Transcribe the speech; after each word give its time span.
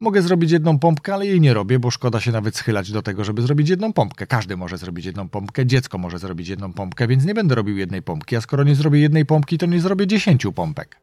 Mogę 0.00 0.22
zrobić 0.22 0.50
jedną 0.50 0.78
pompkę, 0.78 1.14
ale 1.14 1.26
jej 1.26 1.40
nie 1.40 1.54
robię, 1.54 1.78
bo 1.78 1.90
szkoda 1.90 2.20
się 2.20 2.32
nawet 2.32 2.56
schylać 2.56 2.92
do 2.92 3.02
tego, 3.02 3.24
żeby 3.24 3.42
zrobić 3.42 3.68
jedną 3.68 3.92
pompkę. 3.92 4.26
Każdy 4.26 4.56
może 4.56 4.78
zrobić 4.78 5.06
jedną 5.06 5.28
pompkę, 5.28 5.66
dziecko 5.66 5.98
może 5.98 6.18
zrobić 6.18 6.48
jedną 6.48 6.72
pompkę, 6.72 7.06
więc 7.06 7.24
nie 7.24 7.34
będę 7.34 7.54
robił 7.54 7.76
jednej 7.76 8.02
pompki, 8.02 8.36
a 8.36 8.40
skoro 8.40 8.64
nie 8.64 8.74
zrobię 8.74 9.00
jednej 9.00 9.26
pompki, 9.26 9.58
to 9.58 9.66
nie 9.66 9.80
zrobię 9.80 10.06
dziesięciu 10.06 10.52
pompek. 10.52 11.00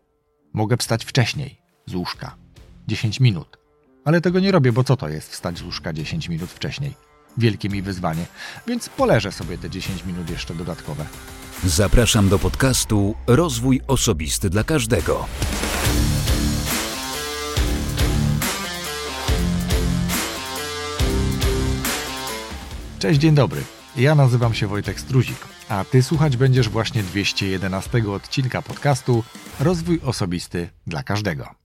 Mogę 0.54 0.78
wstać 0.78 1.06
wcześniej 1.06 1.58
z 1.86 1.96
łóżka. 1.96 2.36
10 2.88 3.20
minut. 3.20 3.58
Ale 4.06 4.22
tego 4.22 4.40
nie 4.40 4.52
robię, 4.52 4.72
bo 4.72 4.84
co 4.84 4.98
to 4.98 5.10
jest 5.10 5.32
wstać 5.32 5.58
z 5.58 5.62
łóżka 5.62 5.94
10 5.94 6.30
minut 6.30 6.50
wcześniej? 6.50 6.94
Wielkie 7.38 7.70
mi 7.70 7.82
wyzwanie, 7.82 8.26
więc 8.68 8.90
poleżę 8.90 9.32
sobie 9.32 9.58
te 9.58 9.70
10 9.70 10.06
minut 10.06 10.30
jeszcze 10.30 10.56
dodatkowe. 10.56 11.06
Zapraszam 11.64 12.30
do 12.30 12.40
podcastu 12.40 13.16
Rozwój 13.28 13.82
Osobisty 13.88 14.50
dla 14.50 14.64
Każdego. 14.64 15.26
Cześć, 23.00 23.20
dzień 23.20 23.36
dobry. 23.36 23.64
Ja 23.98 24.16
nazywam 24.16 24.54
się 24.54 24.68
Wojtek 24.68 25.00
Struzik, 25.00 25.38
a 25.70 25.86
ty 25.86 26.04
słuchać 26.04 26.38
będziesz 26.38 26.70
właśnie 26.70 27.04
211 27.04 28.12
odcinka 28.12 28.62
podcastu 28.62 29.24
Rozwój 29.60 30.00
Osobisty 30.04 30.70
dla 30.88 31.04
Każdego, 31.04 31.56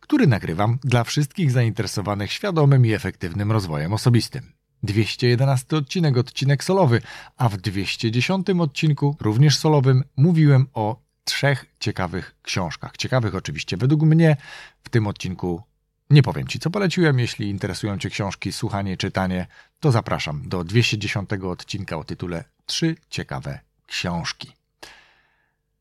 który 0.00 0.26
nagrywam 0.26 0.78
dla 0.84 1.04
wszystkich 1.04 1.50
zainteresowanych 1.50 2.32
świadomym 2.32 2.86
i 2.86 2.92
efektywnym 2.92 3.52
rozwojem 3.52 3.92
osobistym. 3.92 4.52
211 4.82 5.76
odcinek, 5.76 6.16
odcinek 6.16 6.64
solowy, 6.64 7.02
a 7.36 7.48
w 7.48 7.56
210 7.56 8.50
odcinku, 8.50 9.16
również 9.20 9.58
solowym, 9.58 10.04
mówiłem 10.16 10.66
o 10.74 11.02
trzech 11.24 11.66
ciekawych 11.80 12.34
książkach. 12.42 12.96
Ciekawych 12.96 13.34
oczywiście 13.34 13.76
według 13.76 14.02
mnie. 14.02 14.36
W 14.82 14.88
tym 14.88 15.06
odcinku 15.06 15.62
nie 16.10 16.22
powiem 16.22 16.46
Ci, 16.46 16.58
co 16.58 16.70
poleciłem. 16.70 17.18
Jeśli 17.18 17.50
interesują 17.50 17.98
Cię 17.98 18.10
książki, 18.10 18.52
słuchanie, 18.52 18.96
czytanie, 18.96 19.46
to 19.80 19.92
zapraszam 19.92 20.48
do 20.48 20.64
210 20.64 21.30
odcinka 21.44 21.96
o 21.96 22.04
tytule 22.04 22.44
Trzy 22.66 22.96
ciekawe 23.10 23.60
książki. 23.86 24.57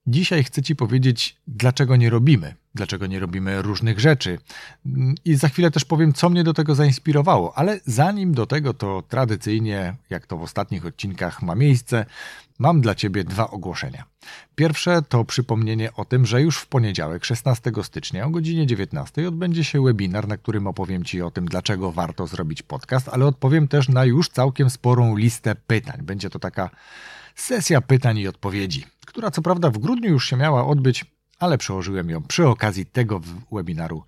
Dzisiaj 0.08 0.44
chcę 0.44 0.61
Ci 0.61 0.75
powiedzieć, 0.75 1.38
dlaczego 1.47 1.95
nie 1.95 2.09
robimy, 2.09 2.55
dlaczego 2.75 3.08
nie 3.08 3.19
robimy 3.19 3.61
różnych 3.61 4.00
rzeczy. 4.00 4.39
I 5.25 5.36
za 5.36 5.50
chwilę 5.50 5.72
też 5.72 5.86
powiem, 5.86 6.13
co 6.13 6.30
mnie 6.30 6.44
do 6.44 6.53
tego 6.53 6.75
zainspirowało. 6.75 7.58
Ale 7.58 7.80
zanim 7.86 8.33
do 8.33 8.45
tego, 8.45 8.73
to 8.73 9.03
tradycyjnie, 9.09 9.95
jak 10.09 10.28
to 10.28 10.38
w 10.38 10.44
ostatnich 10.44 10.85
odcinkach 10.85 11.41
ma 11.41 11.55
miejsce, 11.55 12.05
mam 12.59 12.81
dla 12.81 12.95
Ciebie 12.95 13.23
dwa 13.23 13.50
ogłoszenia. 13.50 14.03
Pierwsze 14.55 15.02
to 15.02 15.25
przypomnienie 15.25 15.94
o 15.94 16.05
tym, 16.05 16.25
że 16.25 16.41
już 16.41 16.58
w 16.58 16.67
poniedziałek, 16.67 17.25
16 17.25 17.72
stycznia 17.83 18.25
o 18.25 18.30
godzinie 18.30 18.67
19 18.67 19.28
odbędzie 19.28 19.63
się 19.63 19.83
webinar, 19.83 20.28
na 20.28 20.38
którym 20.38 20.67
opowiem 20.67 21.03
Ci 21.03 21.22
o 21.22 21.31
tym, 21.31 21.45
dlaczego 21.45 21.91
warto 21.91 22.28
zrobić 22.28 22.63
podcast, 22.63 23.09
ale 23.09 23.25
odpowiem 23.25 23.67
też 23.67 23.89
na 23.89 24.05
już 24.05 24.30
całkiem 24.30 24.69
sporą 24.69 25.16
listę 25.16 25.55
pytań. 25.55 26.02
Będzie 26.03 26.30
to 26.30 26.39
taka 26.39 26.69
sesja 27.38 27.82
pytań 27.82 28.18
i 28.18 28.28
odpowiedzi, 28.28 28.86
która 29.06 29.32
co 29.32 29.42
prawda 29.42 29.70
w 29.70 29.78
grudniu 29.78 30.10
już 30.10 30.30
się 30.30 30.38
miała 30.38 30.68
odbyć, 30.68 31.06
ale 31.40 31.58
przełożyłem 31.58 32.10
ją 32.10 32.24
przy 32.24 32.48
okazji 32.48 32.86
tego 32.86 33.22
webinaru 33.52 34.04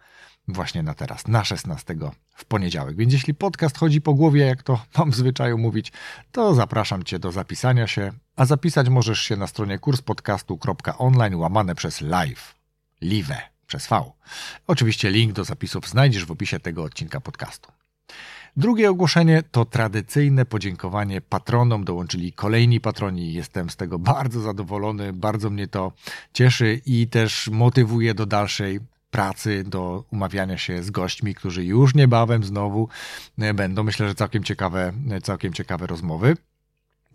właśnie 0.47 0.83
na 0.83 0.93
teraz, 0.93 1.27
na 1.27 1.43
16 1.43 1.95
w 2.35 2.45
poniedziałek. 2.45 2.97
Więc 2.97 3.13
jeśli 3.13 3.33
podcast 3.33 3.77
chodzi 3.77 4.01
po 4.01 4.13
głowie, 4.13 4.45
jak 4.45 4.63
to 4.63 4.85
mam 4.97 5.11
w 5.11 5.15
zwyczaju 5.15 5.57
mówić, 5.57 5.91
to 6.31 6.55
zapraszam 6.55 7.03
Cię 7.03 7.19
do 7.19 7.31
zapisania 7.31 7.87
się, 7.87 8.11
a 8.35 8.45
zapisać 8.45 8.89
możesz 8.89 9.21
się 9.21 9.35
na 9.35 9.47
stronie 9.47 9.79
kurspodcastu.online 9.79 11.35
łamane 11.35 11.75
przez 11.75 12.01
live, 12.01 12.55
live 13.01 13.31
przez 13.67 13.87
V. 13.87 14.11
Oczywiście 14.67 15.11
link 15.11 15.33
do 15.33 15.43
zapisów 15.43 15.89
znajdziesz 15.89 16.25
w 16.25 16.31
opisie 16.31 16.59
tego 16.59 16.83
odcinka 16.83 17.21
podcastu. 17.21 17.71
Drugie 18.57 18.89
ogłoszenie 18.89 19.43
to 19.51 19.65
tradycyjne 19.65 20.45
podziękowanie 20.45 21.21
patronom. 21.21 21.83
Dołączyli 21.83 22.33
kolejni 22.33 22.79
patroni. 22.79 23.33
Jestem 23.33 23.69
z 23.69 23.75
tego 23.75 23.99
bardzo 23.99 24.41
zadowolony, 24.41 25.13
bardzo 25.13 25.49
mnie 25.49 25.67
to 25.67 25.91
cieszy 26.33 26.81
i 26.85 27.07
też 27.07 27.47
motywuje 27.47 28.13
do 28.13 28.25
dalszej 28.25 28.79
pracy, 29.11 29.63
do 29.67 30.03
umawiania 30.11 30.57
się 30.57 30.83
z 30.83 30.91
gośćmi, 30.91 31.35
którzy 31.35 31.65
już 31.65 31.95
niebawem 31.95 32.43
znowu 32.43 32.89
będą. 33.53 33.83
Myślę, 33.83 34.07
że 34.07 34.15
całkiem 34.15 34.43
ciekawe, 34.43 34.93
całkiem 35.23 35.53
ciekawe 35.53 35.87
rozmowy. 35.87 36.35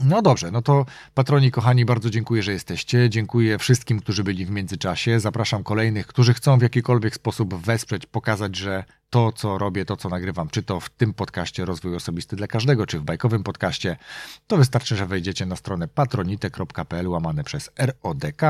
No 0.00 0.22
dobrze, 0.22 0.50
no 0.50 0.62
to 0.62 0.86
patroni 1.14 1.50
kochani, 1.50 1.84
bardzo 1.84 2.10
dziękuję, 2.10 2.42
że 2.42 2.52
jesteście. 2.52 3.10
Dziękuję 3.10 3.58
wszystkim, 3.58 4.00
którzy 4.00 4.24
byli 4.24 4.46
w 4.46 4.50
międzyczasie. 4.50 5.20
Zapraszam 5.20 5.64
kolejnych, 5.64 6.06
którzy 6.06 6.34
chcą 6.34 6.58
w 6.58 6.62
jakikolwiek 6.62 7.14
sposób 7.14 7.54
wesprzeć, 7.54 8.06
pokazać, 8.06 8.56
że 8.56 8.84
to, 9.10 9.32
co 9.32 9.58
robię, 9.58 9.84
to, 9.84 9.96
co 9.96 10.08
nagrywam, 10.08 10.48
czy 10.48 10.62
to 10.62 10.80
w 10.80 10.90
tym 10.90 11.14
podcaście 11.14 11.64
Rozwój 11.64 11.96
Osobisty 11.96 12.36
dla 12.36 12.46
Każdego, 12.46 12.86
czy 12.86 12.98
w 12.98 13.02
bajkowym 13.02 13.42
podcaście, 13.42 13.96
to 14.46 14.56
wystarczy, 14.56 14.96
że 14.96 15.06
wejdziecie 15.06 15.46
na 15.46 15.56
stronę 15.56 15.88
patronite.pl 15.88 17.08
łamane 17.08 17.44
przez 17.44 17.70
RODK 17.78 18.42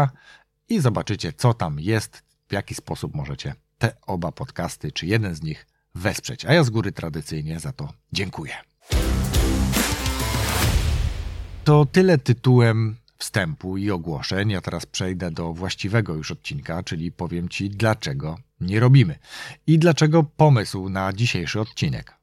i 0.69 0.81
zobaczycie, 0.81 1.33
co 1.33 1.55
tam 1.55 1.81
jest, 1.81 2.23
w 2.49 2.53
jaki 2.53 2.75
sposób 2.75 3.15
możecie 3.15 3.55
te 3.79 3.97
oba 4.07 4.33
podcasty, 4.33 4.93
czy 4.93 5.07
jeden 5.07 5.35
z 5.35 5.43
nich 5.43 5.67
wesprzeć. 5.95 6.45
A 6.45 6.53
ja 6.53 6.65
z 6.65 6.71
góry 6.71 6.93
tradycyjnie 6.93 7.61
za 7.61 7.73
to 7.73 7.93
dziękuję. 8.13 8.74
To 11.65 11.87
tyle 11.87 12.19
tytułem 12.19 12.97
wstępu 13.19 13.77
i 13.77 13.91
ogłoszeń. 13.91 14.51
Ja 14.51 14.61
teraz 14.61 14.87
przejdę 14.87 15.31
do 15.31 15.53
właściwego 15.53 16.15
już 16.15 16.31
odcinka, 16.31 16.83
czyli 16.83 17.13
powiem 17.13 17.49
Ci, 17.49 17.71
dlaczego 17.71 18.39
nie 18.61 18.81
robimy 18.81 19.19
i 19.67 19.79
dlaczego 19.79 20.23
pomysł 20.23 20.89
na 20.89 21.13
dzisiejszy 21.13 21.61
odcinek. 21.61 22.15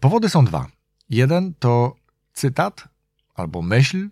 Powody 0.00 0.28
są 0.28 0.44
dwa. 0.44 0.66
Jeden 1.10 1.54
to 1.58 1.96
cytat 2.32 2.88
albo 3.34 3.62
myśl, 3.62 4.08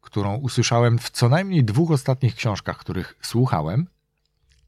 którą 0.00 0.36
usłyszałem 0.36 0.98
w 0.98 1.10
co 1.10 1.28
najmniej 1.28 1.64
dwóch 1.64 1.90
ostatnich 1.90 2.34
książkach, 2.34 2.78
których 2.78 3.16
słuchałem, 3.22 3.86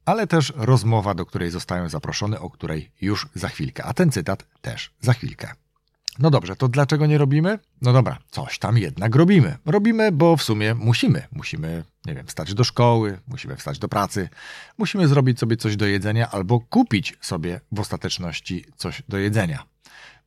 ale 0.05 0.27
też 0.27 0.53
rozmowa, 0.55 1.13
do 1.13 1.25
której 1.25 1.51
zostałem 1.51 1.89
zaproszony, 1.89 2.39
o 2.39 2.49
której 2.49 2.91
już 3.01 3.27
za 3.35 3.49
chwilkę, 3.49 3.83
a 3.83 3.93
ten 3.93 4.11
cytat 4.11 4.45
też 4.61 4.91
za 5.01 5.13
chwilkę. 5.13 5.62
No 6.19 6.29
dobrze, 6.29 6.55
to 6.55 6.67
dlaczego 6.67 7.05
nie 7.05 7.17
robimy? 7.17 7.59
No 7.81 7.93
dobra, 7.93 8.17
coś 8.31 8.59
tam 8.59 8.77
jednak 8.77 9.15
robimy. 9.15 9.57
Robimy, 9.65 10.11
bo 10.11 10.37
w 10.37 10.43
sumie 10.43 10.75
musimy. 10.75 11.27
Musimy, 11.31 11.83
nie 12.05 12.15
wiem, 12.15 12.27
wstać 12.27 12.53
do 12.53 12.63
szkoły, 12.63 13.19
musimy 13.27 13.55
wstać 13.55 13.79
do 13.79 13.87
pracy, 13.87 14.29
musimy 14.77 15.07
zrobić 15.07 15.39
sobie 15.39 15.57
coś 15.57 15.75
do 15.75 15.85
jedzenia 15.85 16.31
albo 16.31 16.59
kupić 16.59 17.17
sobie 17.21 17.61
w 17.71 17.79
ostateczności 17.79 18.65
coś 18.75 19.03
do 19.09 19.17
jedzenia. 19.17 19.63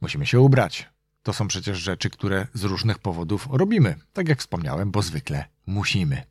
Musimy 0.01 0.27
się 0.27 0.41
ubrać. 0.41 0.89
To 1.23 1.33
są 1.33 1.49
przecież 1.49 1.79
rzeczy, 1.79 2.11
które 2.11 2.47
z 2.55 2.65
różnych 2.65 2.99
powodów 2.99 3.49
robimy. 3.51 3.95
Tak 4.13 4.29
jak 4.29 4.39
wspomniałem, 4.39 4.91
bo 4.91 5.03
zwykle 5.03 5.45
musimy. 5.67 6.23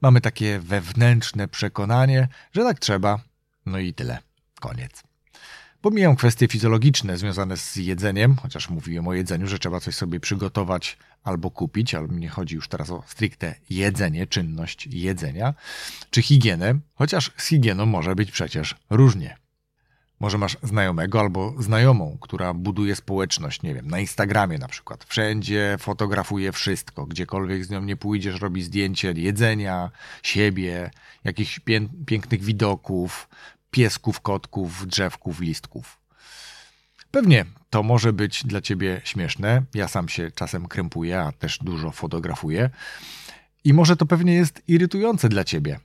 Mamy 0.00 0.20
takie 0.20 0.58
wewnętrzne 0.58 1.48
przekonanie, 1.48 2.28
że 2.52 2.62
tak 2.62 2.78
trzeba, 2.78 3.18
no 3.66 3.78
i 3.78 3.94
tyle. 3.94 4.18
Koniec. 4.60 5.13
Pomijam 5.84 6.16
kwestie 6.16 6.48
fizjologiczne 6.48 7.16
związane 7.16 7.56
z 7.56 7.76
jedzeniem, 7.76 8.36
chociaż 8.42 8.70
mówiłem 8.70 9.08
o 9.08 9.14
jedzeniu, 9.14 9.46
że 9.46 9.58
trzeba 9.58 9.80
coś 9.80 9.94
sobie 9.94 10.20
przygotować 10.20 10.96
albo 11.24 11.50
kupić, 11.50 11.94
ale 11.94 12.08
nie 12.08 12.28
chodzi 12.28 12.54
już 12.54 12.68
teraz 12.68 12.90
o 12.90 13.02
stricte 13.06 13.54
jedzenie, 13.70 14.26
czynność 14.26 14.86
jedzenia, 14.86 15.54
czy 16.10 16.22
higienę, 16.22 16.78
chociaż 16.94 17.30
z 17.36 17.46
higieną 17.46 17.86
może 17.86 18.14
być 18.14 18.30
przecież 18.30 18.76
różnie. 18.90 19.36
Może 20.20 20.38
masz 20.38 20.56
znajomego 20.62 21.20
albo 21.20 21.54
znajomą, 21.62 22.18
która 22.20 22.54
buduje 22.54 22.96
społeczność, 22.96 23.62
nie 23.62 23.74
wiem, 23.74 23.88
na 23.88 24.00
Instagramie 24.00 24.58
na 24.58 24.68
przykład. 24.68 25.04
Wszędzie 25.04 25.76
fotografuje 25.78 26.52
wszystko, 26.52 27.06
gdziekolwiek 27.06 27.64
z 27.64 27.70
nią 27.70 27.82
nie 27.82 27.96
pójdziesz, 27.96 28.40
robi 28.40 28.62
zdjęcie 28.62 29.12
jedzenia, 29.16 29.90
siebie, 30.22 30.90
jakichś 31.24 31.60
pięknych 32.06 32.42
widoków, 32.42 33.28
piesków, 33.74 34.20
kotków, 34.20 34.86
drzewków, 34.86 35.40
listków. 35.40 35.98
Pewnie 37.10 37.44
to 37.70 37.82
może 37.82 38.12
być 38.12 38.46
dla 38.46 38.60
ciebie 38.60 39.00
śmieszne. 39.04 39.62
Ja 39.74 39.88
sam 39.88 40.08
się 40.08 40.30
czasem 40.30 40.68
krępuję, 40.68 41.20
a 41.20 41.32
też 41.32 41.58
dużo 41.58 41.90
fotografuję. 41.90 42.70
I 43.64 43.74
może 43.74 43.96
to 43.96 44.06
pewnie 44.06 44.34
jest 44.34 44.62
irytujące 44.68 45.28
dla 45.28 45.44
ciebie. 45.44 45.80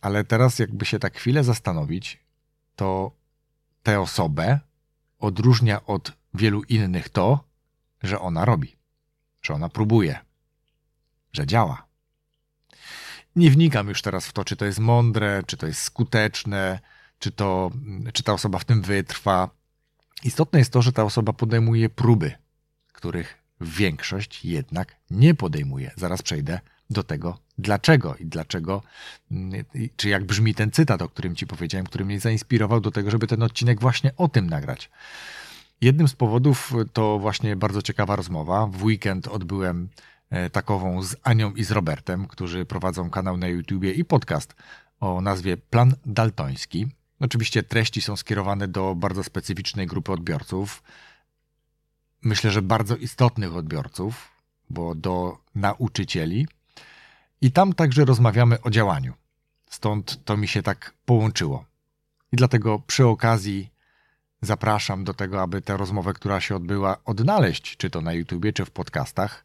Ale 0.00 0.24
teraz, 0.24 0.58
jakby 0.58 0.84
się 0.84 0.98
tak 0.98 1.16
chwilę 1.16 1.44
zastanowić, 1.44 2.18
to 2.76 3.10
tę 3.82 4.00
osobę 4.00 4.60
odróżnia 5.18 5.86
od 5.86 6.12
wielu 6.34 6.62
innych 6.62 7.08
to, 7.08 7.44
że 8.02 8.20
ona 8.20 8.44
robi, 8.44 8.76
że 9.42 9.54
ona 9.54 9.68
próbuje, 9.68 10.18
że 11.32 11.46
działa. 11.46 11.86
Nie 13.36 13.50
wnikam 13.50 13.88
już 13.88 14.02
teraz 14.02 14.26
w 14.26 14.32
to, 14.32 14.44
czy 14.44 14.56
to 14.56 14.64
jest 14.64 14.78
mądre, 14.78 15.42
czy 15.46 15.56
to 15.56 15.66
jest 15.66 15.82
skuteczne, 15.82 16.80
czy, 17.24 17.32
to, 17.32 17.70
czy 18.12 18.22
ta 18.22 18.32
osoba 18.32 18.58
w 18.58 18.64
tym 18.64 18.82
wytrwa. 18.82 19.50
Istotne 20.24 20.58
jest 20.58 20.72
to, 20.72 20.82
że 20.82 20.92
ta 20.92 21.04
osoba 21.04 21.32
podejmuje 21.32 21.88
próby, 21.88 22.32
których 22.92 23.38
większość 23.60 24.44
jednak 24.44 24.96
nie 25.10 25.34
podejmuje. 25.34 25.90
Zaraz 25.96 26.22
przejdę 26.22 26.60
do 26.90 27.02
tego, 27.02 27.38
dlaczego 27.58 28.16
i 28.16 28.26
dlaczego, 28.26 28.82
mm, 29.30 29.64
czy 29.96 30.08
jak 30.08 30.24
brzmi 30.24 30.54
ten 30.54 30.70
cytat, 30.70 31.02
o 31.02 31.08
którym 31.08 31.36
ci 31.36 31.46
powiedziałem, 31.46 31.86
który 31.86 32.04
mnie 32.04 32.20
zainspirował 32.20 32.80
do 32.80 32.90
tego, 32.90 33.10
żeby 33.10 33.26
ten 33.26 33.42
odcinek 33.42 33.80
właśnie 33.80 34.16
o 34.16 34.28
tym 34.28 34.46
nagrać. 34.46 34.90
Jednym 35.80 36.08
z 36.08 36.14
powodów 36.14 36.72
to 36.92 37.18
właśnie 37.18 37.56
bardzo 37.56 37.82
ciekawa 37.82 38.16
rozmowa. 38.16 38.66
W 38.66 38.84
weekend 38.84 39.28
odbyłem 39.28 39.88
e, 40.30 40.50
takową 40.50 41.02
z 41.02 41.16
Anią 41.22 41.54
i 41.54 41.64
z 41.64 41.70
Robertem, 41.70 42.26
którzy 42.26 42.64
prowadzą 42.64 43.10
kanał 43.10 43.36
na 43.36 43.48
YouTubie 43.48 43.92
i 43.92 44.04
podcast 44.04 44.54
o 45.00 45.20
nazwie 45.20 45.56
Plan 45.56 45.94
Daltoński. 46.06 46.88
Oczywiście 47.20 47.62
treści 47.62 48.02
są 48.02 48.16
skierowane 48.16 48.68
do 48.68 48.94
bardzo 48.94 49.24
specyficznej 49.24 49.86
grupy 49.86 50.12
odbiorców. 50.12 50.82
Myślę, 52.22 52.50
że 52.50 52.62
bardzo 52.62 52.96
istotnych 52.96 53.56
odbiorców, 53.56 54.28
bo 54.70 54.94
do 54.94 55.38
nauczycieli. 55.54 56.48
I 57.40 57.52
tam 57.52 57.72
także 57.72 58.04
rozmawiamy 58.04 58.60
o 58.62 58.70
działaniu. 58.70 59.14
Stąd 59.70 60.24
to 60.24 60.36
mi 60.36 60.48
się 60.48 60.62
tak 60.62 60.94
połączyło. 61.04 61.64
I 62.32 62.36
dlatego 62.36 62.78
przy 62.86 63.06
okazji 63.06 63.70
zapraszam 64.42 65.04
do 65.04 65.14
tego, 65.14 65.42
aby 65.42 65.62
tę 65.62 65.76
rozmowę, 65.76 66.12
która 66.12 66.40
się 66.40 66.56
odbyła, 66.56 66.96
odnaleźć, 67.04 67.76
czy 67.76 67.90
to 67.90 68.00
na 68.00 68.12
YouTubie, 68.12 68.52
czy 68.52 68.64
w 68.64 68.70
podcastach. 68.70 69.44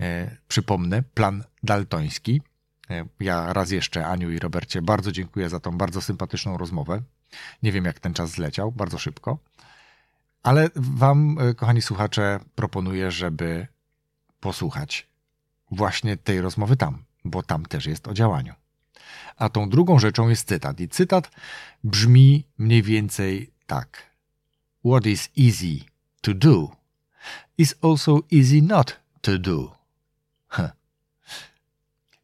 E, 0.00 0.36
przypomnę, 0.48 1.02
plan 1.02 1.44
daltoński. 1.62 2.42
E, 2.90 3.04
ja 3.20 3.52
raz 3.52 3.70
jeszcze 3.70 4.06
Aniu 4.06 4.30
i 4.30 4.38
Robercie 4.38 4.82
bardzo 4.82 5.12
dziękuję 5.12 5.48
za 5.48 5.60
tą 5.60 5.78
bardzo 5.78 6.00
sympatyczną 6.00 6.56
rozmowę. 6.56 7.02
Nie 7.62 7.72
wiem, 7.72 7.84
jak 7.84 8.00
ten 8.00 8.14
czas 8.14 8.30
zleciał, 8.30 8.72
bardzo 8.72 8.98
szybko. 8.98 9.38
Ale 10.42 10.70
Wam, 10.76 11.38
e, 11.40 11.54
kochani 11.54 11.82
słuchacze, 11.82 12.40
proponuję, 12.54 13.10
żeby 13.10 13.66
posłuchać 14.40 15.06
właśnie 15.70 16.16
tej 16.16 16.40
rozmowy 16.40 16.76
tam, 16.76 17.04
bo 17.24 17.42
tam 17.42 17.66
też 17.66 17.86
jest 17.86 18.08
o 18.08 18.14
działaniu. 18.14 18.54
A 19.36 19.48
tą 19.48 19.70
drugą 19.70 19.98
rzeczą 19.98 20.28
jest 20.28 20.48
cytat. 20.48 20.80
I 20.80 20.88
cytat 20.88 21.30
brzmi 21.84 22.44
mniej 22.58 22.82
więcej 22.82 23.50
tak. 23.66 24.08
What 24.84 25.06
is 25.06 25.30
easy 25.38 25.84
to 26.20 26.34
do 26.34 26.70
is 27.58 27.74
also 27.82 28.20
easy 28.32 28.62
not 28.62 29.00
to 29.20 29.38
do. 29.38 29.76
Huh. 30.48 30.77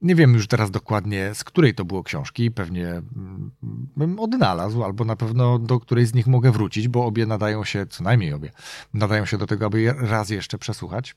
Nie 0.05 0.15
wiem 0.15 0.35
już 0.35 0.47
teraz 0.47 0.71
dokładnie, 0.71 1.35
z 1.35 1.45
której 1.45 1.75
to 1.75 1.85
było 1.85 2.03
książki. 2.03 2.51
Pewnie 2.51 2.89
mm, 2.89 3.51
bym 3.97 4.21
odnalazł, 4.21 4.85
albo 4.85 5.05
na 5.05 5.17
pewno 5.17 5.59
do 5.59 5.81
której 5.81 6.07
z 6.07 6.15
nich 6.15 6.27
mogę 6.27 6.53
wrócić, 6.53 6.89
bo 6.89 7.07
obie 7.07 7.27
nadają 7.27 7.65
się, 7.65 7.87
co 7.87 8.05
najmniej 8.05 8.33
obie, 8.33 8.51
nadają 8.95 9.25
się 9.25 9.39
do 9.39 9.47
tego, 9.47 9.67
aby 9.67 9.81
je 9.81 9.95
raz 9.99 10.31
jeszcze 10.31 10.59
przesłuchać. 10.59 11.17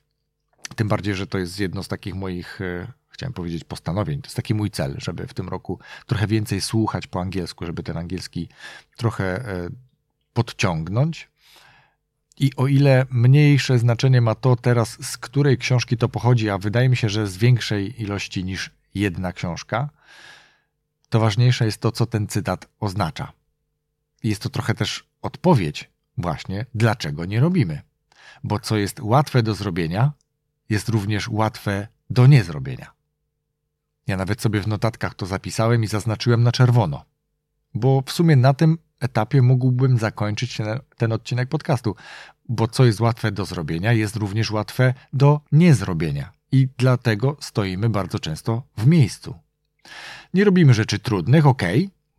Tym 0.76 0.88
bardziej, 0.88 1.16
że 1.16 1.28
to 1.28 1.38
jest 1.38 1.60
jedno 1.60 1.84
z 1.84 1.88
takich 1.88 2.16
moich, 2.16 2.62
e, 2.62 2.92
chciałem 3.10 3.34
powiedzieć, 3.34 3.64
postanowień. 3.64 4.22
To 4.22 4.28
jest 4.28 4.36
taki 4.36 4.54
mój 4.54 4.72
cel, 4.72 4.96
żeby 4.98 5.28
w 5.28 5.34
tym 5.34 5.50
roku 5.50 5.80
trochę 6.06 6.28
więcej 6.28 6.62
słuchać 6.62 7.08
po 7.08 7.22
angielsku, 7.22 7.66
żeby 7.66 7.84
ten 7.84 7.98
angielski 7.98 8.50
trochę 8.98 9.26
e, 9.26 9.70
podciągnąć. 10.34 11.30
I 12.40 12.52
o 12.56 12.68
ile 12.68 13.06
mniejsze 13.10 13.80
znaczenie 13.80 14.22
ma 14.22 14.36
to 14.36 14.56
teraz, 14.56 14.98
z 15.06 15.18
której 15.18 15.58
książki 15.58 15.98
to 15.98 16.10
pochodzi, 16.10 16.50
a 16.50 16.58
wydaje 16.58 16.90
mi 16.90 16.98
się, 16.98 17.10
że 17.10 17.28
z 17.28 17.38
większej 17.38 18.02
ilości 18.02 18.44
niż 18.44 18.72
jedna 18.96 19.34
książka, 19.34 19.90
to 21.10 21.20
ważniejsze 21.20 21.66
jest 21.66 21.82
to, 21.82 21.92
co 21.92 22.06
ten 22.06 22.28
cytat 22.28 22.70
oznacza. 22.80 23.32
Jest 24.24 24.42
to 24.42 24.50
trochę 24.50 24.74
też 24.74 25.08
odpowiedź, 25.22 25.90
właśnie, 26.18 26.66
dlaczego 26.76 27.26
nie 27.26 27.40
robimy. 27.40 27.82
Bo 28.44 28.60
co 28.60 28.78
jest 28.78 29.00
łatwe 29.00 29.44
do 29.44 29.54
zrobienia, 29.54 30.12
jest 30.70 30.90
również 30.90 31.28
łatwe 31.28 31.88
do 32.10 32.28
niezrobienia. 32.28 32.92
Ja 34.08 34.18
nawet 34.18 34.42
sobie 34.42 34.62
w 34.62 34.68
notatkach 34.68 35.16
to 35.16 35.26
zapisałem 35.26 35.84
i 35.84 35.88
zaznaczyłem 35.88 36.44
na 36.44 36.52
czerwono, 36.52 37.06
bo 37.74 38.04
w 38.06 38.12
sumie 38.12 38.36
na 38.36 38.54
tym 38.54 38.78
etapie 39.00 39.42
mógłbym 39.42 39.98
zakończyć 39.98 40.58
ten, 40.98 41.12
odcinek 41.12 41.50
podcastu, 41.50 41.96
bo 42.50 42.68
co 42.68 42.86
jest 42.86 43.00
łatwe 43.00 43.32
do 43.32 43.46
zrobienia, 43.46 43.94
jest 43.94 44.16
również 44.16 44.52
łatwe 44.52 44.94
do 45.14 45.42
niezrobienia 45.52 46.32
i 46.52 46.68
dlatego 46.78 47.38
stoimy 47.40 47.90
bardzo 47.90 48.20
często 48.20 48.64
w 48.78 48.88
miejscu. 48.88 49.36
Nie 50.34 50.44
robimy 50.44 50.74
rzeczy 50.74 51.00
trudnych, 51.00 51.46
ok, 51.46 51.64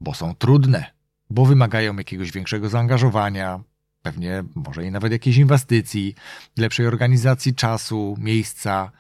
bo 0.01 0.15
są 0.15 0.35
trudne, 0.35 0.85
bo 1.31 1.45
wymagają 1.45 1.97
jakiegoś 1.97 2.33
większego 2.33 2.69
zaangażowania, 2.69 3.61
pewnie 4.03 4.45
może 4.55 4.85
i 4.85 4.91
nawet 4.91 5.13
jakiejś 5.13 5.37
inwestycji, 5.37 6.15
lepszej 6.57 6.87
organizacji 6.87 7.55
czasu, 7.55 8.17
miejsca, 8.19 8.91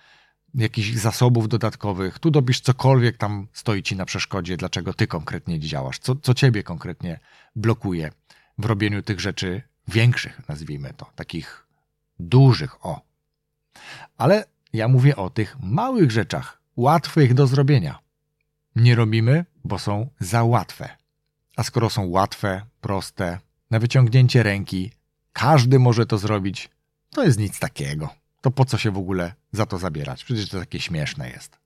jakichś 0.54 0.92
zasobów 0.92 1.48
dodatkowych. 1.48 2.18
Tu 2.18 2.30
dobisz 2.30 2.60
cokolwiek 2.60 3.16
tam 3.16 3.48
stoi 3.52 3.82
ci 3.82 3.96
na 3.96 4.04
przeszkodzie, 4.04 4.56
dlaczego 4.56 4.94
ty 4.94 5.06
konkretnie 5.06 5.60
działasz, 5.60 5.98
co, 5.98 6.16
co 6.16 6.34
ciebie 6.34 6.62
konkretnie 6.62 7.20
blokuje 7.56 8.12
w 8.58 8.64
robieniu 8.64 9.02
tych 9.02 9.20
rzeczy 9.20 9.62
większych, 9.88 10.48
nazwijmy 10.48 10.92
to, 10.96 11.10
takich 11.14 11.66
dużych, 12.18 12.86
o. 12.86 13.00
Ale 14.18 14.44
ja 14.72 14.88
mówię 14.88 15.16
o 15.16 15.30
tych 15.30 15.56
małych 15.62 16.10
rzeczach, 16.10 16.60
łatwych 16.76 17.34
do 17.34 17.46
zrobienia. 17.46 17.98
Nie 18.76 18.94
robimy, 18.94 19.44
bo 19.64 19.78
są 19.78 20.08
za 20.20 20.44
łatwe. 20.44 20.96
A 21.56 21.62
skoro 21.62 21.90
są 21.90 22.08
łatwe, 22.08 22.62
proste, 22.80 23.38
na 23.70 23.78
wyciągnięcie 23.78 24.42
ręki, 24.42 24.92
każdy 25.32 25.78
może 25.78 26.06
to 26.06 26.18
zrobić, 26.18 26.70
to 27.10 27.24
jest 27.24 27.38
nic 27.38 27.58
takiego. 27.58 28.08
To 28.40 28.50
po 28.50 28.64
co 28.64 28.78
się 28.78 28.90
w 28.90 28.98
ogóle 28.98 29.34
za 29.52 29.66
to 29.66 29.78
zabierać? 29.78 30.24
Przecież 30.24 30.48
to 30.48 30.58
takie 30.60 30.80
śmieszne 30.80 31.30
jest. 31.30 31.58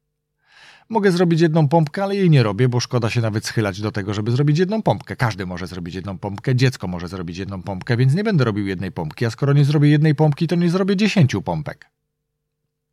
Mogę 0.89 1.13
zrobić 1.13 1.41
jedną 1.41 1.69
pompkę, 1.69 2.03
ale 2.03 2.17
jej 2.17 2.31
nie 2.31 2.43
robię, 2.43 2.69
bo 2.69 2.81
szkoda 2.81 3.11
się 3.11 3.21
nawet 3.21 3.47
schylać 3.47 3.81
do 3.81 3.93
tego, 3.93 4.15
żeby 4.15 4.31
zrobić 4.31 4.59
jedną 4.59 4.83
pompkę. 4.83 5.17
Każdy 5.17 5.47
może 5.47 5.67
zrobić 5.67 5.95
jedną 5.95 6.19
pompkę, 6.19 6.57
dziecko 6.57 6.89
może 6.89 7.09
zrobić 7.09 7.37
jedną 7.37 7.63
pompkę, 7.63 7.97
więc 7.97 8.15
nie 8.15 8.25
będę 8.25 8.45
robił 8.45 8.67
jednej 8.67 8.93
pompki, 8.93 9.27
a 9.27 9.31
skoro 9.31 9.53
nie 9.53 9.65
zrobię 9.65 9.89
jednej 9.89 10.15
pompki, 10.15 10.47
to 10.47 10.57
nie 10.57 10.71
zrobię 10.71 10.97
dziesięciu 10.97 11.43
pompek. 11.43 11.91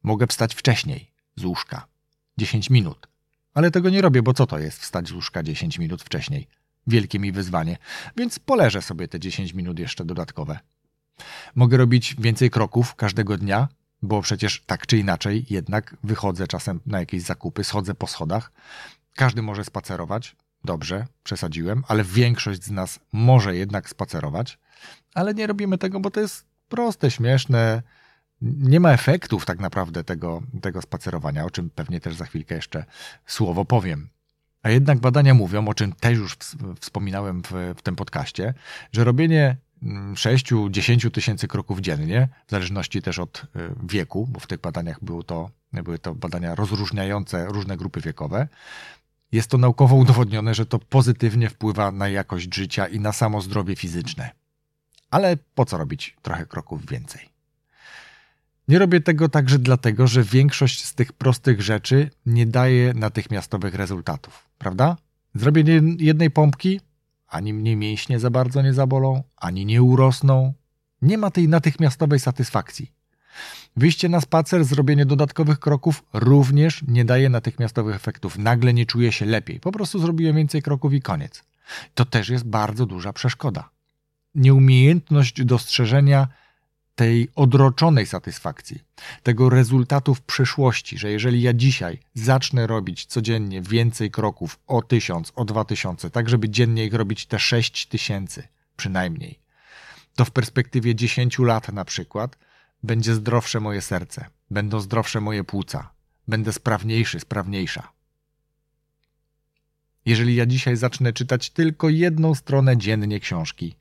Mogę 0.04 0.28
wstać 0.28 0.56
wcześniej 0.56 1.12
z 1.36 1.46
łóżka. 1.46 1.88
10 2.38 2.70
minut. 2.70 3.08
Ale 3.54 3.72
tego 3.72 3.90
nie 3.90 4.02
robię, 4.02 4.22
bo 4.22 4.34
co 4.34 4.46
to 4.46 4.60
jest 4.60 4.80
wstać 4.80 5.08
z 5.08 5.12
łóżka 5.12 5.44
10 5.44 5.80
minut 5.80 6.04
wcześniej? 6.04 6.48
Wielkie 6.88 7.20
mi 7.20 7.32
wyzwanie, 7.32 7.78
więc 8.18 8.40
poleżę 8.40 8.82
sobie 8.82 9.08
te 9.08 9.20
10 9.20 9.54
minut 9.54 9.80
jeszcze 9.80 10.06
dodatkowe. 10.06 10.60
Mogę 11.56 11.78
robić 11.78 12.16
więcej 12.20 12.50
kroków 12.50 12.96
każdego 12.96 13.38
dnia, 13.38 13.68
bo 14.02 14.22
przecież 14.22 14.64
tak 14.66 14.88
czy 14.88 14.98
inaczej 14.98 15.46
jednak 15.50 15.96
wychodzę 16.04 16.48
czasem 16.48 16.80
na 16.86 17.00
jakieś 17.00 17.22
zakupy, 17.22 17.64
schodzę 17.64 17.94
po 17.94 18.08
schodach. 18.08 18.52
Każdy 19.16 19.42
może 19.42 19.64
spacerować. 19.64 20.36
Dobrze, 20.66 21.08
przesadziłem, 21.24 21.84
ale 21.88 22.04
większość 22.04 22.64
z 22.64 22.72
nas 22.72 23.00
może 23.14 23.56
jednak 23.56 23.90
spacerować, 23.90 24.60
ale 25.14 25.34
nie 25.34 25.48
robimy 25.48 25.78
tego, 25.78 26.00
bo 26.00 26.12
to 26.12 26.20
jest 26.20 26.46
proste, 26.70 27.12
śmieszne, 27.12 27.82
nie 28.42 28.80
ma 28.80 28.92
efektów 28.92 29.46
tak 29.46 29.60
naprawdę 29.60 30.04
tego, 30.04 30.42
tego 30.62 30.82
spacerowania, 30.82 31.46
o 31.46 31.50
czym 31.50 31.70
pewnie 31.70 32.00
też 32.00 32.16
za 32.16 32.26
chwilkę 32.26 32.56
jeszcze 32.56 32.86
słowo 33.26 33.66
powiem. 33.66 34.10
A 34.64 34.70
jednak 34.70 35.00
badania 35.00 35.34
mówią, 35.34 35.68
o 35.68 35.74
czym 35.74 35.94
też 35.94 36.18
już 36.18 36.38
wspominałem 36.80 37.42
w, 37.42 37.52
w 37.78 37.82
tym 37.82 37.96
podcaście, 37.96 38.54
że 38.92 39.04
robienie 39.04 39.58
6-10 39.84 40.90
mm, 40.90 41.12
tysięcy 41.12 41.48
kroków 41.48 41.80
dziennie, 41.80 42.28
w 42.48 42.52
zależności 42.52 43.02
też 43.02 43.20
od 43.20 43.44
y, 43.44 43.48
wieku, 43.84 44.28
bo 44.32 44.40
w 44.40 44.48
tych 44.48 44.62
badaniach 44.62 45.04
było 45.04 45.24
to, 45.24 45.50
były 45.74 46.00
to 46.00 46.16
badania 46.16 46.56
rozróżniające 46.56 47.46
różne 47.46 47.78
grupy 47.78 48.02
wiekowe, 48.02 48.48
jest 49.32 49.50
to 49.50 49.58
naukowo 49.58 49.96
udowodnione, 49.96 50.56
że 50.56 50.66
to 50.66 50.80
pozytywnie 50.80 51.50
wpływa 51.50 51.92
na 51.92 52.10
jakość 52.10 52.56
życia 52.56 52.88
i 52.88 53.00
na 53.00 53.14
samo 53.14 53.42
zdrowie 53.42 53.76
fizyczne. 53.76 54.32
Ale 55.12 55.38
po 55.56 55.66
co 55.66 55.78
robić 55.78 56.18
trochę 56.22 56.46
kroków 56.46 56.86
więcej? 56.86 57.30
Nie 58.68 58.80
robię 58.80 59.02
tego 59.02 59.30
także 59.30 59.60
dlatego, 59.60 60.08
że 60.08 60.24
większość 60.24 60.86
z 60.86 60.94
tych 60.94 61.14
prostych 61.14 61.62
rzeczy 61.62 62.10
nie 62.26 62.46
daje 62.46 62.94
natychmiastowych 62.94 63.76
rezultatów, 63.76 64.50
prawda? 64.58 64.98
Zrobienie 65.36 65.82
jednej 66.00 66.32
pompki, 66.32 66.82
ani 67.30 67.54
mnie 67.54 67.76
mięśnie 67.76 68.20
za 68.20 68.30
bardzo 68.30 68.62
nie 68.62 68.74
zabolą, 68.74 69.24
ani 69.38 69.66
nie 69.66 69.84
urosną. 69.84 70.54
Nie 71.02 71.18
ma 71.18 71.32
tej 71.32 71.48
natychmiastowej 71.48 72.20
satysfakcji. 72.20 72.92
Wyjście 73.76 74.10
na 74.10 74.22
spacer, 74.22 74.66
zrobienie 74.66 75.06
dodatkowych 75.06 75.60
kroków 75.60 76.04
również 76.14 76.84
nie 76.88 77.06
daje 77.06 77.30
natychmiastowych 77.30 77.96
efektów. 77.96 78.38
Nagle 78.38 78.74
nie 78.74 78.86
czuję 78.86 79.12
się 79.12 79.26
lepiej. 79.26 79.60
Po 79.60 79.72
prostu 79.72 80.00
zrobiłem 80.00 80.36
więcej 80.36 80.62
kroków 80.62 80.94
i 80.94 81.02
koniec. 81.02 81.44
To 81.94 82.06
też 82.06 82.30
jest 82.30 82.46
bardzo 82.46 82.86
duża 82.86 83.14
przeszkoda. 83.14 83.70
Nieumiejętność 84.36 85.44
dostrzeżenia 85.46 86.28
tej 87.00 87.30
odroczonej 87.36 88.06
satysfakcji, 88.06 88.84
tego 89.24 89.50
rezultatu 89.50 90.16
w 90.16 90.22
przyszłości, 90.22 90.98
że 90.98 91.12
jeżeli 91.12 91.42
ja 91.42 91.54
dzisiaj 91.54 92.00
zacznę 92.14 92.68
robić 92.68 93.06
codziennie 93.06 93.62
więcej 93.62 94.12
kroków 94.12 94.60
o 94.68 94.82
tysiąc, 94.82 95.32
o 95.36 95.46
dwa 95.46 95.66
tysiące, 95.66 96.10
tak 96.10 96.30
żeby 96.30 96.50
dziennie 96.50 96.86
ich 96.86 96.94
robić 96.94 97.26
te 97.26 97.40
sześć 97.40 97.86
tysięcy 97.86 98.48
przynajmniej, 98.78 99.40
to 100.16 100.26
w 100.26 100.32
perspektywie 100.32 100.96
dziesięciu 100.96 101.44
lat 101.44 101.74
na 101.74 101.86
przykład 101.86 102.38
będzie 102.84 103.16
zdrowsze 103.16 103.60
moje 103.60 103.82
serce, 103.82 104.26
będą 104.52 104.80
zdrowsze 104.80 105.22
moje 105.22 105.44
płuca, 105.44 105.92
będę 106.28 106.54
sprawniejszy, 106.54 107.20
sprawniejsza. 107.20 107.92
Jeżeli 110.06 110.36
ja 110.36 110.46
dzisiaj 110.46 110.76
zacznę 110.76 111.14
czytać 111.14 111.50
tylko 111.50 111.90
jedną 111.90 112.36
stronę 112.36 112.78
dziennie 112.78 113.20
książki, 113.20 113.76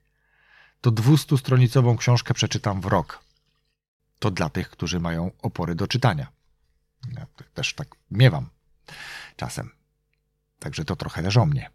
to 0.80 0.92
200-stronicową 0.92 1.96
książkę 1.96 2.34
przeczytam 2.34 2.80
w 2.80 2.86
rok. 2.86 3.24
To 4.18 4.30
dla 4.30 4.48
tych, 4.48 4.70
którzy 4.70 5.00
mają 5.00 5.30
opory 5.42 5.74
do 5.74 5.86
czytania. 5.86 6.26
Ja 7.16 7.26
też 7.54 7.74
tak 7.74 7.88
miewam 8.10 8.48
czasem. 9.36 9.70
Także 10.58 10.84
to 10.84 10.96
trochę 10.96 11.22
leży 11.22 11.40
o 11.40 11.46
mnie. 11.46 11.70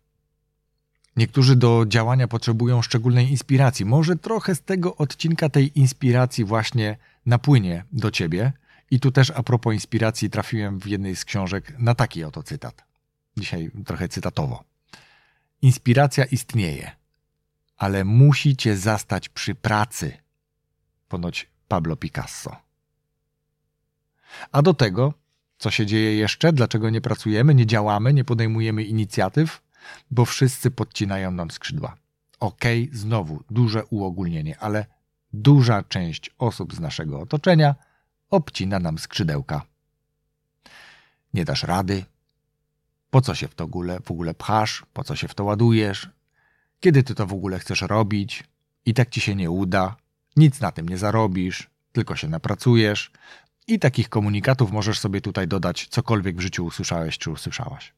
Niektórzy 1.15 1.55
do 1.55 1.85
działania 1.87 2.27
potrzebują 2.27 2.81
szczególnej 2.81 3.29
inspiracji. 3.29 3.85
Może 3.85 4.15
trochę 4.15 4.55
z 4.55 4.61
tego 4.61 4.95
odcinka 4.95 5.49
tej 5.49 5.79
inspiracji 5.79 6.45
właśnie 6.45 6.97
napłynie 7.25 7.85
do 7.91 8.11
ciebie. 8.11 8.53
I 8.91 8.99
tu 8.99 9.11
też 9.11 9.31
a 9.31 9.43
propos 9.43 9.73
inspiracji 9.73 10.29
trafiłem 10.29 10.79
w 10.79 10.87
jednej 10.87 11.15
z 11.15 11.25
książek 11.25 11.73
na 11.79 11.95
taki 11.95 12.23
oto 12.23 12.43
cytat. 12.43 12.83
Dzisiaj 13.37 13.71
trochę 13.85 14.07
cytatowo. 14.09 14.63
Inspiracja 15.61 16.25
istnieje, 16.25 16.91
ale 17.77 18.03
musi 18.05 18.57
cię 18.57 18.77
zastać 18.77 19.29
przy 19.29 19.55
pracy. 19.55 20.17
Ponoć 21.07 21.49
Pablo 21.67 21.95
Picasso. 21.95 22.55
A 24.51 24.61
do 24.61 24.73
tego, 24.73 25.13
co 25.57 25.71
się 25.71 25.85
dzieje 25.85 26.15
jeszcze, 26.15 26.53
dlaczego 26.53 26.89
nie 26.89 27.01
pracujemy, 27.01 27.55
nie 27.55 27.65
działamy, 27.65 28.13
nie 28.13 28.23
podejmujemy 28.23 28.83
inicjatyw, 28.83 29.61
bo 30.11 30.25
wszyscy 30.25 30.71
podcinają 30.71 31.31
nam 31.31 31.51
skrzydła. 31.51 31.95
Okej, 32.39 32.83
okay, 32.83 32.97
znowu 32.97 33.43
duże 33.49 33.85
uogólnienie, 33.85 34.59
ale 34.59 34.85
duża 35.33 35.83
część 35.83 36.31
osób 36.37 36.73
z 36.73 36.79
naszego 36.79 37.19
otoczenia 37.19 37.75
obcina 38.29 38.79
nam 38.79 38.97
skrzydełka. 38.97 39.61
Nie 41.33 41.45
dasz 41.45 41.63
rady. 41.63 42.05
Po 43.09 43.21
co 43.21 43.35
się 43.35 43.47
w 43.47 43.55
to 43.55 43.67
w 44.03 44.11
ogóle, 44.11 44.33
pchasz? 44.33 44.85
Po 44.93 45.03
co 45.03 45.15
się 45.15 45.27
w 45.27 45.35
to 45.35 45.43
ładujesz? 45.43 46.09
Kiedy 46.83 47.03
ty 47.03 47.15
to 47.15 47.27
w 47.27 47.33
ogóle 47.33 47.59
chcesz 47.59 47.81
robić? 47.81 48.43
I 48.85 48.93
tak 48.93 49.09
ci 49.09 49.21
się 49.21 49.35
nie 49.35 49.51
uda. 49.51 49.95
Nic 50.35 50.59
na 50.59 50.71
tym 50.71 50.89
nie 50.89 50.97
zarobisz, 50.97 51.69
tylko 51.91 52.15
się 52.15 52.27
napracujesz. 52.27 53.11
I 53.67 53.79
takich 53.79 54.09
komunikatów 54.09 54.71
możesz 54.71 54.99
sobie 54.99 55.21
tutaj 55.21 55.47
dodać, 55.47 55.87
cokolwiek 55.87 56.37
w 56.37 56.39
życiu 56.39 56.65
usłyszałeś 56.65 57.17
czy 57.17 57.31
usłyszałaś. 57.31 57.93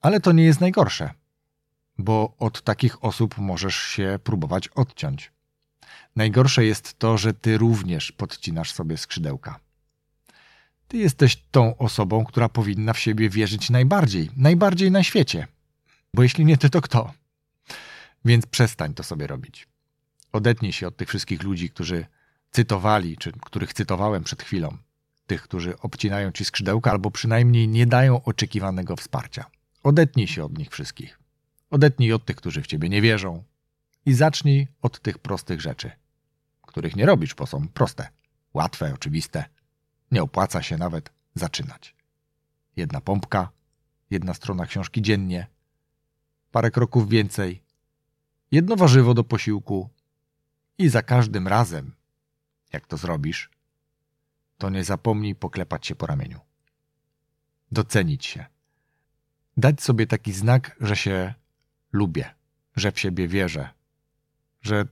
Ale 0.00 0.20
to 0.20 0.32
nie 0.32 0.44
jest 0.44 0.60
najgorsze, 0.60 1.10
bo 1.98 2.34
od 2.38 2.62
takich 2.62 3.04
osób 3.04 3.38
możesz 3.38 3.76
się 3.76 4.18
próbować 4.24 4.68
odciąć. 4.68 5.32
Najgorsze 6.16 6.64
jest 6.64 6.98
to, 6.98 7.18
że 7.18 7.34
ty 7.34 7.58
również 7.58 8.12
podcinasz 8.12 8.72
sobie 8.72 8.96
skrzydełka. 8.96 9.60
Ty 10.88 10.96
jesteś 10.96 11.42
tą 11.50 11.76
osobą, 11.76 12.24
która 12.24 12.48
powinna 12.48 12.92
w 12.92 12.98
siebie 12.98 13.30
wierzyć 13.30 13.70
najbardziej, 13.70 14.30
najbardziej 14.36 14.90
na 14.90 15.02
świecie. 15.02 15.46
Bo 16.14 16.22
jeśli 16.22 16.44
nie 16.44 16.56
ty, 16.56 16.70
to 16.70 16.80
kto? 16.80 17.21
Więc 18.24 18.46
przestań 18.46 18.94
to 18.94 19.02
sobie 19.02 19.26
robić. 19.26 19.68
Odetnij 20.32 20.72
się 20.72 20.88
od 20.88 20.96
tych 20.96 21.08
wszystkich 21.08 21.42
ludzi, 21.42 21.70
którzy 21.70 22.06
cytowali, 22.50 23.16
czy 23.16 23.32
których 23.32 23.72
cytowałem 23.72 24.24
przed 24.24 24.42
chwilą. 24.42 24.76
Tych, 25.26 25.42
którzy 25.42 25.78
obcinają 25.78 26.32
ci 26.32 26.44
skrzydełka, 26.44 26.90
albo 26.90 27.10
przynajmniej 27.10 27.68
nie 27.68 27.86
dają 27.86 28.24
oczekiwanego 28.24 28.96
wsparcia. 28.96 29.44
Odetnij 29.82 30.28
się 30.28 30.44
od 30.44 30.58
nich 30.58 30.70
wszystkich. 30.70 31.18
Odetnij 31.70 32.12
od 32.12 32.24
tych, 32.24 32.36
którzy 32.36 32.62
w 32.62 32.66
ciebie 32.66 32.88
nie 32.88 33.02
wierzą. 33.02 33.44
I 34.06 34.14
zacznij 34.14 34.68
od 34.82 35.00
tych 35.00 35.18
prostych 35.18 35.60
rzeczy, 35.60 35.90
których 36.62 36.96
nie 36.96 37.06
robisz, 37.06 37.34
bo 37.34 37.46
są 37.46 37.68
proste, 37.68 38.08
łatwe, 38.54 38.94
oczywiste. 38.94 39.44
Nie 40.10 40.22
opłaca 40.22 40.62
się 40.62 40.76
nawet 40.76 41.10
zaczynać. 41.34 41.94
Jedna 42.76 43.00
pompka, 43.00 43.50
jedna 44.10 44.34
strona 44.34 44.66
książki 44.66 45.02
dziennie, 45.02 45.46
parę 46.50 46.70
kroków 46.70 47.08
więcej, 47.08 47.61
jedno 48.52 48.76
warzywo 48.76 49.14
do 49.14 49.24
posiłku 49.24 49.88
i 50.78 50.88
za 50.88 51.02
każdym 51.02 51.48
razem, 51.48 51.94
jak 52.72 52.86
to 52.86 52.96
zrobisz, 52.96 53.50
to 54.58 54.70
nie 54.70 54.84
zapomnij 54.84 55.34
poklepać 55.34 55.86
się 55.86 55.94
po 55.94 56.06
ramieniu. 56.06 56.40
Docenić 57.72 58.26
się. 58.26 58.46
Dać 59.56 59.82
sobie 59.82 60.06
taki 60.06 60.32
znak, 60.32 60.76
że 60.80 60.96
się 60.96 61.34
lubię, 61.92 62.34
że 62.76 62.92
w 62.92 63.00
siebie 63.00 63.28
wierzę, 63.28 63.68
że 64.62 64.86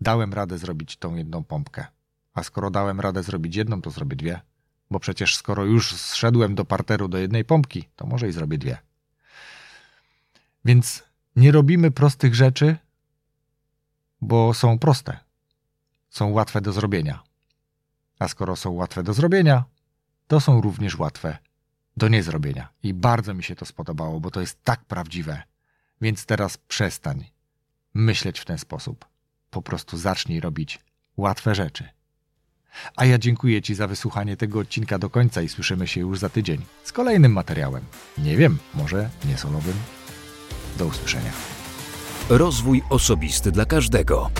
dałem 0.00 0.34
radę 0.34 0.58
zrobić 0.58 0.96
tą 0.96 1.14
jedną 1.14 1.44
pompkę. 1.44 1.86
A 2.34 2.42
skoro 2.42 2.70
dałem 2.70 3.00
radę 3.00 3.22
zrobić 3.22 3.56
jedną, 3.56 3.82
to 3.82 3.90
zrobię 3.90 4.16
dwie. 4.16 4.40
Bo 4.90 5.00
przecież 5.00 5.36
skoro 5.36 5.64
już 5.64 5.92
zszedłem 5.94 6.54
do 6.54 6.64
parteru 6.64 7.08
do 7.08 7.18
jednej 7.18 7.44
pompki, 7.44 7.88
to 7.96 8.06
może 8.06 8.28
i 8.28 8.32
zrobię 8.32 8.58
dwie. 8.58 8.78
Więc 10.64 11.04
nie 11.36 11.52
robimy 11.52 11.90
prostych 11.90 12.34
rzeczy, 12.34 12.76
bo 14.24 14.54
są 14.54 14.78
proste. 14.78 15.18
Są 16.10 16.30
łatwe 16.30 16.60
do 16.60 16.72
zrobienia. 16.72 17.22
A 18.18 18.28
skoro 18.28 18.56
są 18.56 18.70
łatwe 18.70 19.02
do 19.02 19.14
zrobienia, 19.14 19.64
to 20.26 20.40
są 20.40 20.60
również 20.60 20.98
łatwe 20.98 21.38
do 21.96 22.08
niezrobienia. 22.08 22.68
I 22.82 22.94
bardzo 22.94 23.34
mi 23.34 23.42
się 23.42 23.56
to 23.56 23.66
spodobało, 23.66 24.20
bo 24.20 24.30
to 24.30 24.40
jest 24.40 24.64
tak 24.64 24.84
prawdziwe. 24.84 25.42
Więc 26.00 26.26
teraz 26.26 26.56
przestań 26.56 27.24
myśleć 27.94 28.40
w 28.40 28.44
ten 28.44 28.58
sposób. 28.58 29.04
Po 29.50 29.62
prostu 29.62 29.96
zacznij 29.96 30.40
robić 30.40 30.80
łatwe 31.16 31.54
rzeczy. 31.54 31.88
A 32.96 33.04
ja 33.04 33.18
dziękuję 33.18 33.62
Ci 33.62 33.74
za 33.74 33.86
wysłuchanie 33.86 34.36
tego 34.36 34.58
odcinka 34.58 34.98
do 34.98 35.10
końca 35.10 35.42
i 35.42 35.48
słyszymy 35.48 35.86
się 35.86 36.00
już 36.00 36.18
za 36.18 36.28
tydzień 36.28 36.64
z 36.84 36.92
kolejnym 36.92 37.32
materiałem. 37.32 37.84
Nie 38.18 38.36
wiem, 38.36 38.58
może 38.74 39.10
nie 39.24 39.38
solowym. 39.38 39.76
Do 40.78 40.86
usłyszenia. 40.86 41.53
Rozwój 42.28 42.82
osobisty 42.90 43.52
dla 43.52 43.64
każdego. 43.64 44.30